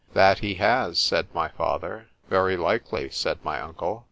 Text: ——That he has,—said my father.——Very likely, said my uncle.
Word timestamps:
——That 0.15 0.39
he 0.39 0.55
has,—said 0.55 1.27
my 1.31 1.49
father.——Very 1.49 2.57
likely, 2.57 3.11
said 3.11 3.37
my 3.43 3.61
uncle. 3.61 3.99